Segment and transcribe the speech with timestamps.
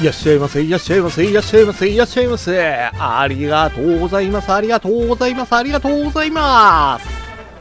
[0.00, 2.90] いらっしゃいませ、いらっしゃいませ、いらっしゃいませ、いらっしゃいませ。
[2.98, 7.06] ありがとうございます、ありがとうございます、ありがとうございます。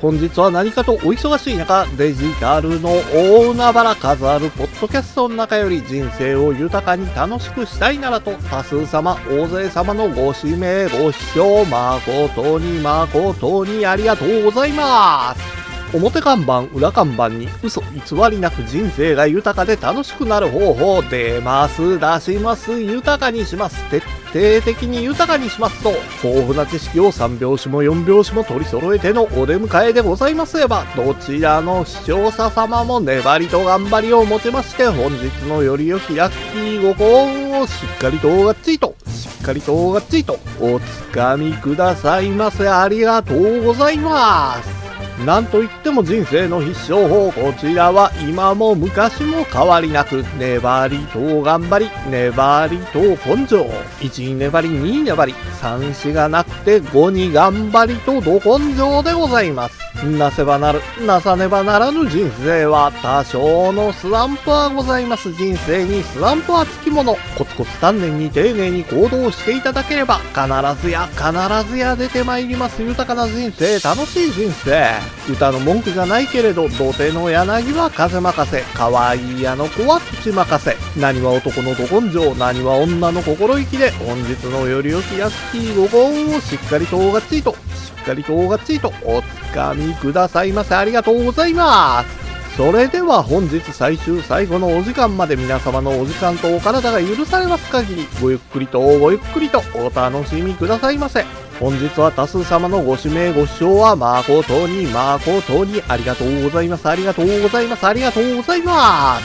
[0.00, 15.59] 本日は何かとお忙しい中、デジタルの大海原数あるポッドキャストの中より人生を豊かに楽しくしたいならと多数様、大勢様のご指名、ご視聴誠に誠にありがとうございます。
[15.92, 25.90] 表看板、裏看板に嘘偽りなく人生が豊かで楽しくなる方法出ます、出します、豊かにします、徹底的に豊かにしますと、
[26.22, 42.68] 豊富な知識を3拍子も4拍子も取り揃えてのお出迎えでございますれば、どちらの視聴者様も粘りと頑張りをもちまして、本日のより良きラッキーご幸運をしっかりとがっちりと、しっかりとがっちりと、おつかみくださいませ。
[42.68, 44.79] ありがとうございます。
[45.24, 53.64] なんといっても人生の必勝法、こちらは今も昔も変わりなく、粘りと頑張り、粘りと根性。
[54.00, 59.78] 1に粘り、2に粘り、3子がなくて5に頑張りとど根性でございます。
[60.06, 65.32] なせばなる、なさねばならぬ人生は多少のスランプはございます。
[65.34, 67.16] 人生にスランプはつきもの。
[67.36, 75.09] コツコツ丹念に丁寧に行動していただければ、必ずや必ずや出てまいります豊かな人生、楽しい人生。
[75.28, 80.76] 歌の文句じゃないけれど、土手の柳は風任せ、可愛いあの子は口任せ。
[80.98, 87.56] 何は男のど根性、何は女の心意気で、本日のより良き安きご幸運をしっかりとおがっちりとし
[88.00, 90.74] っかりとおがっちりとおつかみくださいませ。
[90.74, 92.56] ありがとうございます。
[92.56, 101.49] それでは本日最終最後のお時間まで皆様のお時間とお体が許されます限り、ごゆっくりとごゆっくりとお楽しみくださいませ。
[101.60, 106.88] 本日は多数様のご指名ご視聴は誠に誠にありがとうございます。
[106.88, 107.86] ありがとうございます。
[107.86, 109.24] ありがとうございます。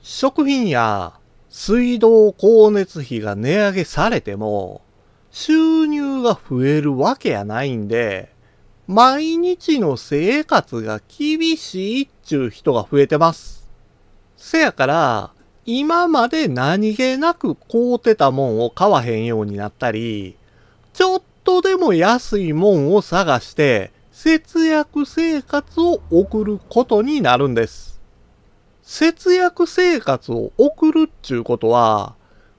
[0.00, 1.12] 食品や
[1.50, 4.80] 水道光熱費が値上げされても、
[5.30, 8.32] 収入が増えるわけやないんで、
[8.86, 13.68] 毎日の生活が厳しいっちゅう人が増えてます。
[14.38, 15.30] せやから、
[15.66, 20.36] 今まで何気なく買うてたもんを買わへんようになったり、
[20.92, 28.00] ちょっとでも安いもんを探して節約生活を送ることになるんです。
[28.82, 32.14] 節約生活を送るっちゅうことは、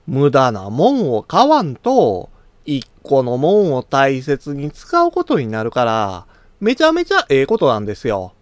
[0.08, 2.30] 無駄なもんを買わんと、
[2.66, 6.26] 一個のもんを大切に使うことになるから、
[6.60, 8.34] めちゃめちゃええことなんですよ。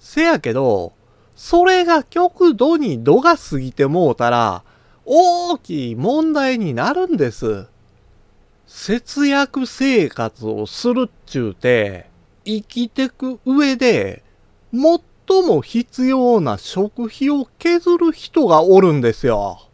[0.00, 0.92] せやけど、
[1.38, 4.64] それが極度に度が過ぎてもうたら、
[5.04, 7.68] 大きい問題になるんです。
[8.66, 12.10] 節約生活をするっちゅうて、
[12.44, 14.24] 生きてく上で、
[14.72, 19.68] 最も必要な食費を削る人がおるんですよ。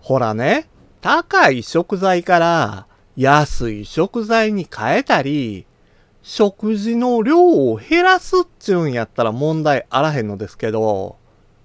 [0.00, 0.68] ほらね、
[1.00, 2.86] 高い食材から
[3.16, 5.66] 安い食材に変えたり、
[6.22, 11.16] 食事の量を減らすっちゅうんやったら問題あらへんのですけど、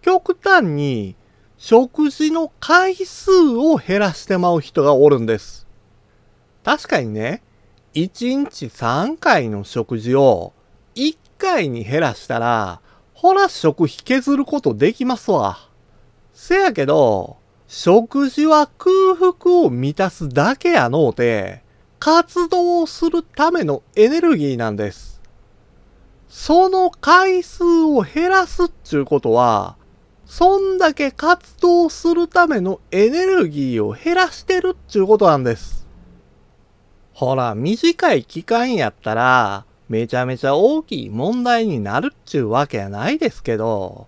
[0.01, 1.15] 極端に
[1.57, 5.67] 食事の回数を減らしてまう人がおるんです。
[6.63, 7.41] 確かにね、
[7.93, 10.53] 1日3回の食事を
[10.95, 12.81] 1回に減らしたら、
[13.13, 15.69] ほら食費削ることできますわ。
[16.33, 17.37] せやけど、
[17.67, 21.62] 食事は空腹を満たすだけやのうて、
[22.05, 25.21] 活動するためのエネルギーなんです。
[26.27, 29.77] その回数を減らすっちゅうことは、
[30.25, 35.87] そんだけ活動するためのエネルギーを減らしてるっちゅうことなんです。
[37.13, 44.07] ほら、短い期間やったら、めちゃめちゃ大きい問題になるっちゅうわけやないですけど、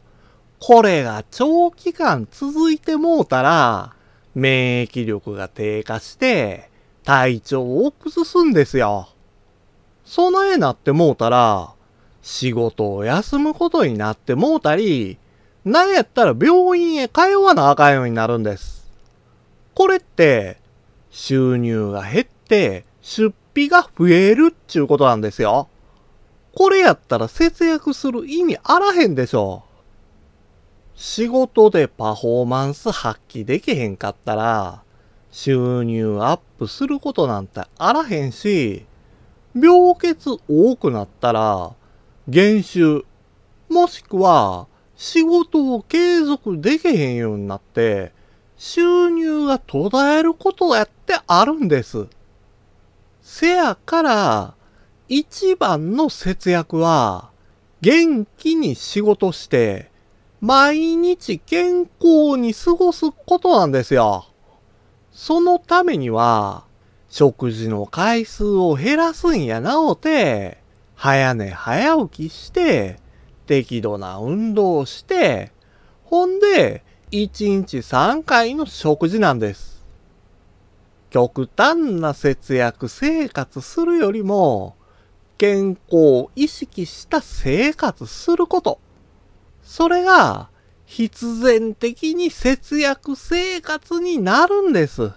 [0.60, 3.96] これが長期間続いてもうたら、
[4.34, 6.75] 免疫力が低下して、
[7.06, 9.10] 体調を崩すんですよ。
[10.04, 11.74] そないなってもうたら、
[12.22, 15.20] 仕事を休むことになってもうたり、
[15.64, 18.92] なんやったら病院へ通わなあかんようになるんです。
[19.76, 20.58] これって、
[21.12, 25.70] 収入が減って出費が増えるっちゅうことなんですよ。
[26.56, 29.64] これやったら節約する意味あらへんでしょ。
[30.96, 34.85] 仕事でパフォーマンス発揮できへんかったら、
[35.36, 38.86] 収入アップすることなんてあらへんし、
[39.54, 41.74] 病欠多くなったら、
[42.30, 43.04] 減収、
[43.68, 48.14] もしくは仕事を継続できへんようになって、
[48.56, 52.08] 収入が途絶えることやってあるんです。
[53.22, 54.54] せやから、
[55.10, 57.30] 一番の節約は、
[57.82, 59.92] 元気に仕事して、
[60.40, 64.28] 毎日健康に過ごすことなんですよ。
[65.16, 66.66] そのためには、
[67.10, 70.58] 食事の回数を減らすんやなおて、
[70.94, 73.00] 早寝早起きして、
[73.48, 75.54] 適度な運動をして、
[76.04, 79.82] ほんで、1日3回の食事なんです。
[81.10, 84.76] 極端な節約生活するよりも、
[85.38, 88.80] 健康を意識した生活すること。
[89.64, 90.50] それが、
[90.86, 95.12] 必然的に節約生活になるんです。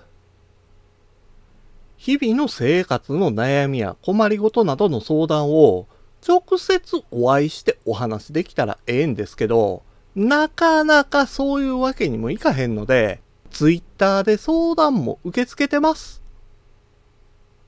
[1.96, 5.86] 日々の生活の悩みや困りごとなどの相談を
[6.26, 9.82] 直接お会いしてお話できたらええんですけど、
[10.14, 13.20] なかなかそういうわけにもいかへんので、
[13.50, 16.22] ツイッターで相談も受け付けてます。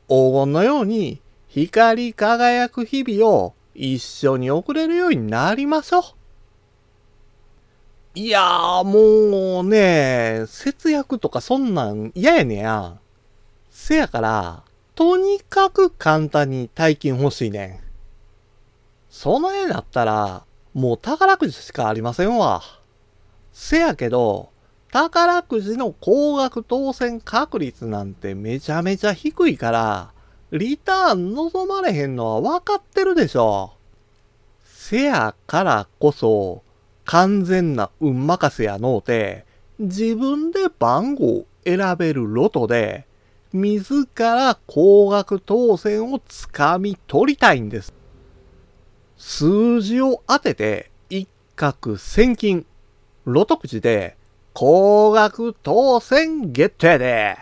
[0.08, 6.02] 黄金のように光り輝く日々を一緒に送れるようになりましょう。
[8.12, 12.98] いやーもうね、節約とかそんなん嫌やねや。
[13.70, 14.64] せやから、
[14.96, 17.78] とにかく簡単に大金欲しいねん。
[19.08, 22.62] その絵だったら、もう宝くじしかありませんわ。
[23.52, 24.50] せやけど、
[24.90, 30.12] 宝くじの高額当選確率なんてめちゃめちゃ低いから、
[30.50, 33.74] リターン望まれへんのは分かってるでしょ。
[34.64, 36.64] せやからこそ、
[37.10, 39.44] 完全な運任せやのうて、
[39.80, 43.04] 自分で番号選べるロトで、
[43.52, 47.92] 自ら高額当選をつかみ取りたいんです。
[49.16, 52.64] 数字を当てて一攫千金、
[53.24, 54.16] ロトくじで
[54.52, 57.36] 高額当選ゲットやで。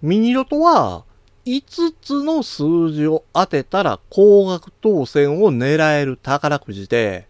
[0.00, 1.07] ミニロトは
[1.48, 7.26] 5つの数字を当てたら高額当選を狙える宝くじで、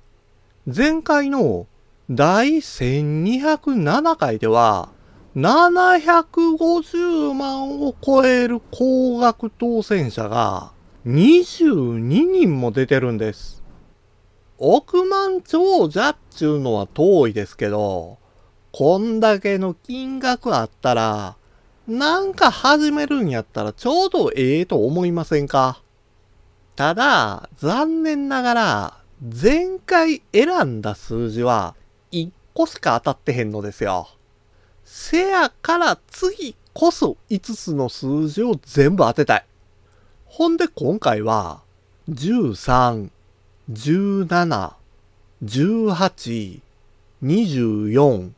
[0.66, 1.68] 前回の
[2.10, 4.88] 第1207回では、
[5.36, 10.72] 750万を超える高額当選者が
[11.06, 13.62] 22人も出てるんです。
[14.58, 18.18] 億万長者っちゅうのは遠いですけど、
[18.72, 21.36] こんだけの金額あったら、
[21.88, 25.80] なんか始めるんやったらちょうどええと思いませんか？
[26.76, 31.74] ただ、残念ながら、前回選んだ数字は
[32.12, 34.10] 1個しか当たってへんのですよ。
[34.84, 39.46] せやから次こそ5つの数字を全部当てたい。
[40.26, 41.62] ほんで今回は、
[42.10, 43.08] 13、
[43.72, 44.72] 17、
[45.42, 46.60] 18、
[47.22, 48.30] 24、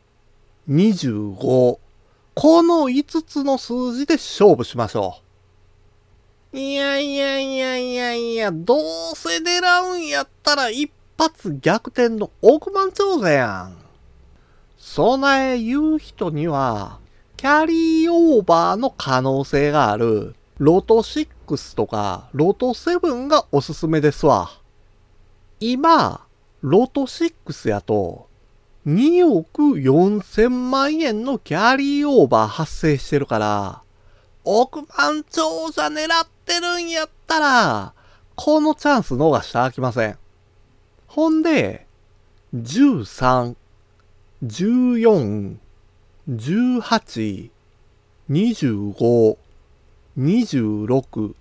[0.69, 1.79] 25、
[2.35, 5.19] この5つの数字で勝負しましょ
[6.53, 6.59] う。
[6.59, 8.81] いやいやいやいやいや、どう
[9.15, 9.61] せ狙
[9.93, 13.77] うんやったら一発逆転の億万長者やん。
[14.79, 16.99] 備え言う人には、
[17.37, 24.51] キャリーオーバーの可能性がある、ロト6とかロト7がおすすめですわ。
[25.61, 26.27] 今、
[26.63, 28.30] ロト6やと、
[28.87, 33.83] 2億4000万円のキャリーオーバー発生してるから、
[34.45, 37.93] 億万長者狙ってるんやったら、
[38.37, 40.17] このチャンス逃してあきません。
[41.09, 41.87] ほんで、
[42.55, 43.55] 13、
[44.45, 45.57] 14、
[46.31, 47.51] 18、
[48.31, 49.37] 25、
[50.19, 51.35] 26、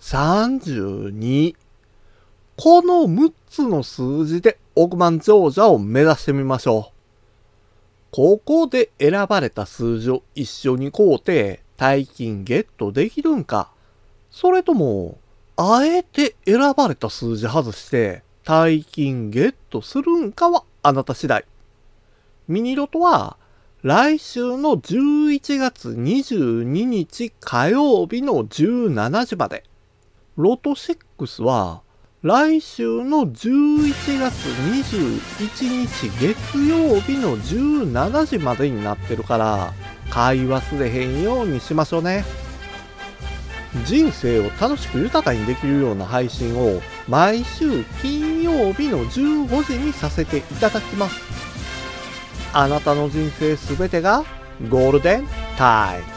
[0.00, 1.56] 32、
[2.56, 6.96] この6つの数字で億万長者を目指してみましょう。
[8.12, 13.70] ここで選ばれた数字を一緒に買うて大金ゲットできるんか
[14.30, 15.18] それとも、
[15.58, 21.44] あえて選ばれた数字外して大金ゲットするんかはあなた次第。
[22.48, 23.36] ミニロトは
[23.82, 29.64] 来週の11月22日火曜日の17時まで。
[30.36, 31.82] ロト6は
[32.26, 39.72] 来週の11月21日月曜日の17時までになってるから
[40.10, 42.24] 買い忘れへんようにしましょうね。
[43.84, 51.20] 人生を楽しく豊かにできるような配信を毎週金曜日の15時にさせていただきます。
[52.52, 54.24] あなたの人生すべてが
[54.68, 56.15] ゴールデンタイム。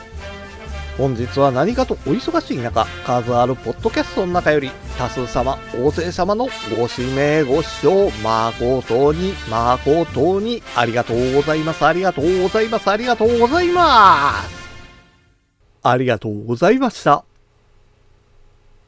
[0.99, 14.59] 本日は何かとお忙しい中、数あるポッドキャストの中より、多数様、大勢様のご指名ご視聴、誠に、誠に、ありがとうございます、ありがとうございます、ありがとうございます。
[15.83, 17.28] ありがとうございました。